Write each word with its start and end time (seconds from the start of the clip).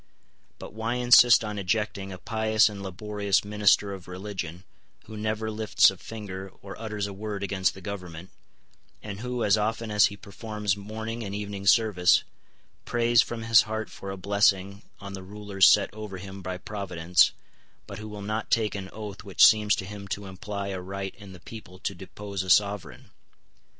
But 0.57 0.73
why 0.73 0.95
insist 0.95 1.43
on 1.43 1.59
ejecting 1.59 2.11
a 2.11 2.17
pious 2.17 2.69
and 2.69 2.81
laborious 2.81 3.45
minister 3.45 3.93
of 3.93 4.07
religion, 4.07 4.63
who 5.05 5.15
never 5.15 5.51
lifts 5.51 5.91
a 5.91 5.97
finger 5.97 6.49
or 6.63 6.75
utters 6.81 7.05
a 7.05 7.13
word 7.13 7.43
against 7.43 7.75
the 7.75 7.81
government, 7.81 8.31
and 9.03 9.19
who, 9.19 9.43
as 9.43 9.59
often 9.59 9.91
as 9.91 10.07
he 10.07 10.17
performs 10.17 10.75
morning 10.75 11.23
and 11.23 11.35
evening 11.35 11.67
service, 11.67 12.23
prays 12.83 13.21
from 13.21 13.43
his 13.43 13.61
heart 13.61 13.91
for 13.91 14.09
a 14.09 14.17
blessing 14.17 14.81
on 14.99 15.13
the 15.13 15.21
rulers 15.21 15.67
set 15.67 15.93
over 15.93 16.17
him 16.17 16.41
by 16.41 16.57
Providence, 16.57 17.31
but 17.85 17.99
who 17.99 18.07
will 18.09 18.23
not 18.23 18.49
take 18.49 18.73
an 18.73 18.89
oath 18.91 19.23
which 19.23 19.45
seems 19.45 19.75
to 19.75 19.85
him 19.85 20.07
to 20.07 20.25
imply 20.25 20.69
a 20.69 20.81
right 20.81 21.13
in 21.13 21.31
the 21.31 21.39
people 21.39 21.77
to 21.77 21.93
depose 21.93 22.41
a 22.41 22.49
sovereign? 22.49 23.11